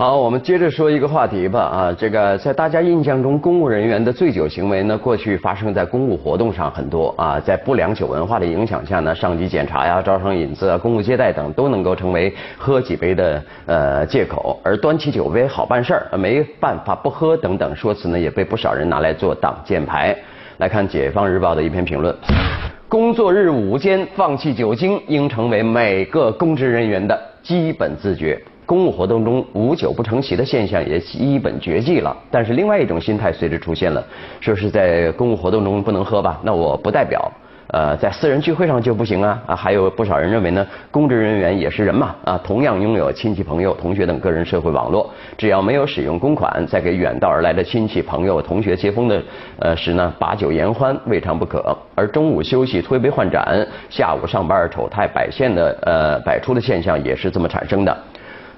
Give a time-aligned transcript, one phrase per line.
[0.00, 1.60] 好，我们接着说一个话题吧。
[1.60, 7.38] 啊，这个在大家印象中，公务人员的醉酒行为呢，过去发生在公务活动上很多啊。
[7.38, 14.58] 在不良酒文化的影响下呢，上级检查呀、招商引资啊、公务接待等，都能够成为喝几杯的呃借口。
[14.64, 20.16] 而端起酒杯好办事儿，没办法不喝等等说辞呢，也被不少人拿来做挡箭牌。
[20.56, 22.16] 来看《解放日报》的一篇评论：
[22.88, 28.42] 工作日午间放弃酒精，应成为每个公职人员的基本自觉。
[28.70, 34.00] 公务活动中无酒不成席的现象也基本绝迹了，但是另外一种心态随之出现了，
[34.40, 36.38] 说是在公务活动中不能喝吧？
[36.44, 37.20] 那我不代表，
[37.72, 39.56] 呃，在私人聚会上就不行啊啊！
[39.56, 49.20] 还有不少人认为呢，公职人员也是人嘛啊，同样拥有亲戚朋友、同学等个人社会网络，只要没有使用公款，在给远道而来的亲戚朋友、同学接风的
[49.58, 51.76] 呃时呢，把酒言欢未尝不可。
[51.96, 57.98] 而中午休息推杯换盏，下午上班丑态百现的呃百出的现象也是这么产生的。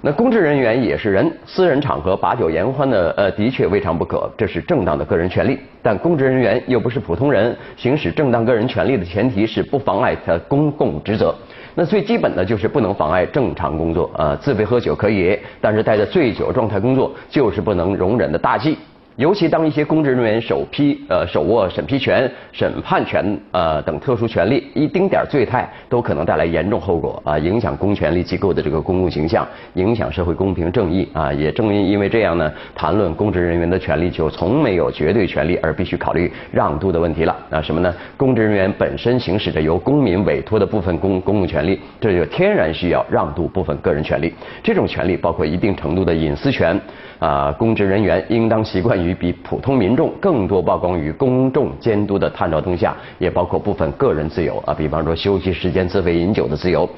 [0.05, 5.57] 那公职人员也是人，私人场合把酒言欢的，呃，的确未尝不可，这是正当的个人权利。
[5.81, 11.33] 但公职人员又不是普通人，行使正当个人权利的前提是不妨碍他公共职责。
[11.77, 18.77] 那最基本的就是不能妨碍正常工作，呃，自备喝酒可以，但是带着醉酒状态工作就是不能容忍的大忌。
[19.17, 31.31] 尤其当一些公职人员手批呃手握审批权、审判权呃等特殊权利，一丁点罪态都可能带来严重后果啊，影响公权力机构的这个公共形象，影响社会公平正义啊。
[31.33, 37.61] 也正因因为这样呢，谈论公职人员的权利就从没有绝对权利而必须考虑让渡的问题了啊。
[37.61, 37.95] 什么呢？
[38.17, 44.33] 公职人员本身行使着由公民委托的部分公公共权利，这就天然需要让渡部分个人权利。
[44.63, 46.81] 这种权利包括一定程度的隐私权。
[47.19, 56.89] 啊，公职人员应当习惯于比普通民众更多曝光于公众监督的探照灯下，也包括部分个人自由啊，比方说休息时间自费饮酒的自由。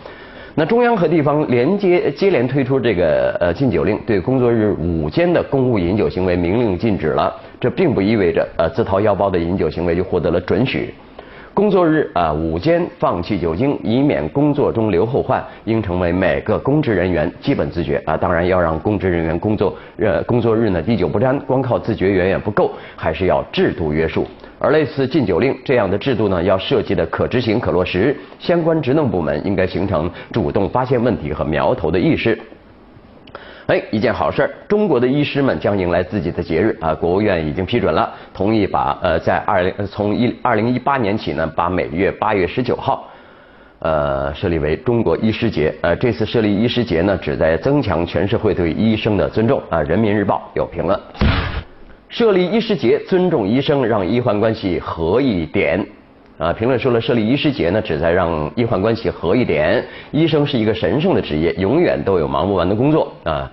[0.57, 10.95] 那中央和地方连接接连推出这个呃禁酒令，对工作日午间的公务饮酒行为明令禁止了，这并不意味着呃自掏腰包的饮酒行为就获得了准许。
[11.55, 18.17] 工作日啊，午间放弃酒精，以免工作中留后患，应成为每个公职人员基本自觉啊。
[18.17, 24.27] 当然，要让公职人员工作呃工作日呢滴酒不沾，光靠自觉远远不够，还是要制度约束。
[24.59, 32.37] 而类似禁酒令这样的制度呢，要设计的可执行、可落实，相关职能部门应该形成主动发现问题和苗头的意识。
[33.67, 36.95] 哎，一件好事儿，中国的医师们将迎来自己的节日啊！
[36.95, 43.09] 国务院已经批准了，同意把呃，在二零从一二零一八年起呢，把每月八月十九号，
[43.79, 45.75] 呃，设立为中国医师节。
[45.81, 49.81] 呃，这次设立医师节呢，旨在增强全社会对医生的尊重啊。
[49.81, 51.01] 人民日报有评论，
[52.11, 55.83] 设立医师节，尊重医生，让医患关系和一点。
[56.37, 59.85] 啊，评论说了，设立医师节呢，旨在让医患关系和一点。
[60.11, 63.51] 医生是一个神圣的职业，永远都有忙不完的工作啊。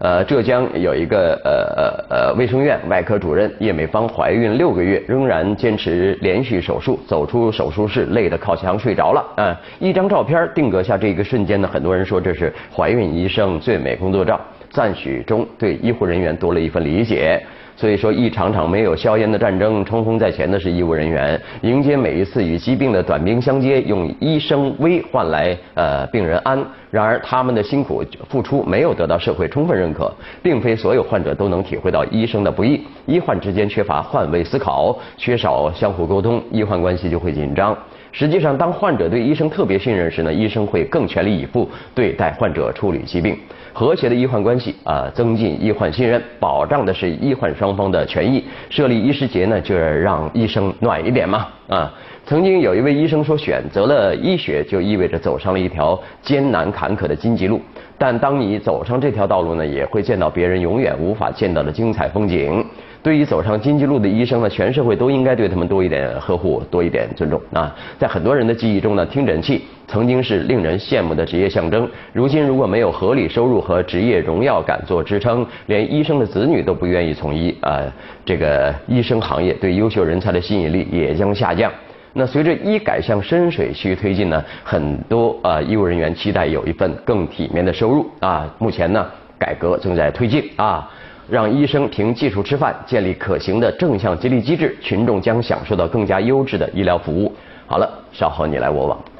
[0.00, 9.56] 呃，浙江有一个呃呃呃卫生院外科主任叶美芳，怀孕六个月，仍然坚持连续手术，走出手术室累得靠墙睡着了啊。
[9.78, 14.40] 一张照片定格下这一个瞬间呢，很多人说这是怀孕医生最美工作照，
[14.70, 17.40] 赞许中对医护人员多了一份理解。
[17.76, 26.64] 所以说，一场场没有硝烟的战争，冲锋在前的是医务人员，迎接每一次与疾病的短兵相接，用医生危换来呃病人安。
[26.90, 32.80] 然而，他们的辛苦付出没有得到社会充分认可，并非所有患者都能体会到医生的不易。
[33.06, 37.76] 医患之间缺乏换位思考，缺少相互沟通，医患关系就会紧张。
[38.16, 43.36] 实际上，当患者对医生特别信任时呢，医生会更全力以赴对待患者，处理疾病。
[43.72, 48.44] 和谐的医患关系啊，增进医患信任，保障的是医患双方的权益。
[48.70, 51.92] 设立医师节呢，就是让医生暖一点嘛啊。
[52.24, 57.60] 曾经有一位医生说，选择了医学就意味着走上了一条艰难坎坷的荆棘路。
[57.98, 62.64] 但当你走上这条道路呢，也会见到别人永远无法见到的精彩风景。
[63.04, 67.70] 对于走上经济路的医生呢，全社会都应该对他们多一点呵护，多一点尊重啊！
[67.98, 71.86] 在很多人的记忆中呢，听诊器曾经是令人羡慕的职业象征。
[72.14, 77.82] 如今如果没有合理收入和职业荣耀感做支撑，连医生的子女都不愿意从医啊！
[78.24, 81.70] 这个医生行业对优秀人才的吸引力也将下降。
[82.14, 88.50] 那随着医改向深水区推进呢，很多啊医务人员期待有一份更体面的收入啊！
[88.58, 89.06] 目前呢，
[89.38, 90.90] 改革正在推进啊。
[91.28, 97.34] 让医生凭技术吃饭，建立可行的正向激励机制，群众将享受到更加优质的医疗服务。
[97.66, 99.13] 好了，稍后你来我往。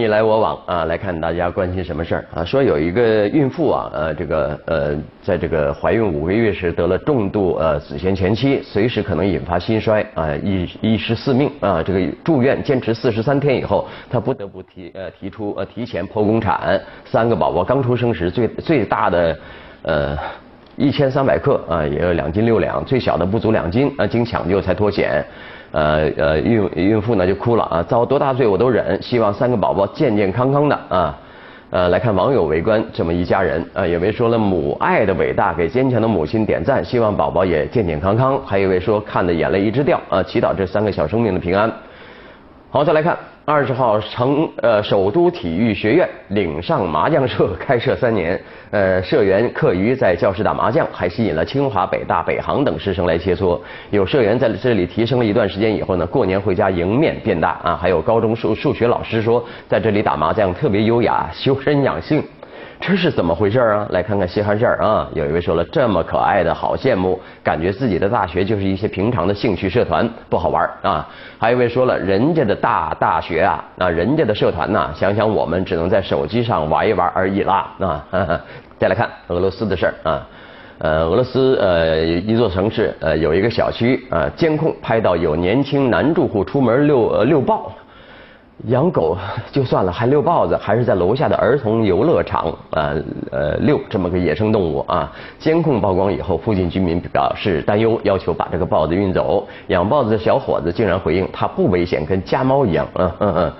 [0.00, 0.22] 你来。
[0.22, 2.44] 我往啊，来看大家关心什么事儿啊？
[2.44, 11.82] 说有一个孕妇啊，呃，这个呃，在这个怀孕五个月时得了重度呃子痫前期，随时可能引发心衰啊，一一尸四命啊。
[11.82, 19.38] 这个住院坚持四十三天以后，她不得不提呃提出呃提前剖宫产，三个宝宝刚出生时最最大的
[19.82, 20.16] 呃
[20.80, 25.22] 一千三百克啊，也有两斤六两，最小的不足两斤啊，经抢救才脱险。
[25.72, 31.18] 呃呃，孕孕妇呢就哭了啊，遭多大罪我都忍，希望三个宝宝健健康康的啊。
[31.68, 38.40] 呃，来看网友围观这么一家人啊，有位说了母爱的伟大，给坚强的母亲点赞，希望宝宝也健健康康。
[38.46, 41.70] 还有一位说看的眼泪一直掉啊，祈祷这三个小生命的平安。
[42.70, 43.29] 好，再来看。
[43.52, 53.58] 二十号，成呃首都体育学院岭上麻将社开设三年，呃社员课余在教室打麻将，还吸引了清华、北大、北航等师生来切磋。
[53.90, 57.76] 有社员在这里提升了一段时间以后呢，过年回家迎面变大啊。
[57.76, 62.22] 还有高中数数学老师说，在这里打麻将特别优雅，修身养性。
[62.80, 63.86] 这是怎么回事啊？
[63.90, 65.06] 来看看稀罕事儿啊！
[65.14, 71.06] 有一位说了，这么可爱的好羡慕，感觉自己的大学就是一些平常的兴趣社团，不好玩啊。
[71.38, 78.06] 还有一位说了，人家的大大学啊，那人家的社团呐，想想我们只能在手机上玩一玩而已啦啊。
[78.78, 80.26] 再来看俄罗斯的事儿啊，
[80.78, 87.70] 呃，俄罗斯呃一座城市呃有一个小区啊，监控拍到有年轻男住户出门遛呃遛豹。
[88.66, 89.16] 养狗
[89.50, 92.94] 就算了，还遛豹子，还是在楼下的儿童游乐场啊
[93.30, 95.10] 呃遛这么个野生动物啊！
[95.38, 99.46] 监控曝光以后，附近居民表示担忧，要求把这个豹子运走。
[99.68, 102.86] 养豹子的小伙子竟然回应，他不危险，跟家猫一样。
[102.94, 103.52] 嗯嗯嗯。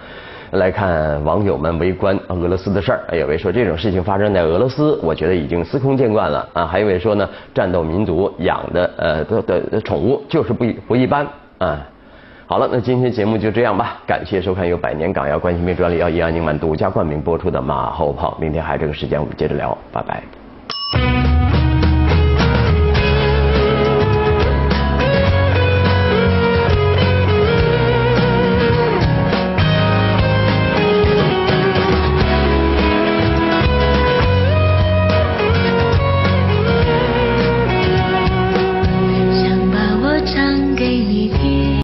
[0.53, 6.67] 来看网友们围观俄罗斯的事儿，有位说这种事情发生在俄罗斯，我觉得已经司空见惯了啊。
[6.67, 11.25] 还有位说呢，战斗民族养的呃的的宠物就是不不一般
[11.59, 11.79] 啊。
[12.51, 14.03] 好了，那今天节目就这样吧。
[14.05, 18.37] 感谢收看由百年港药冠心病专利药益安宁丸独家冠名播出的《马后炮》。
[18.41, 19.79] 明天还有这个时间，我们接着聊。
[19.93, 20.40] 拜拜。